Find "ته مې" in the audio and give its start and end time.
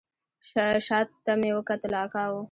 1.23-1.51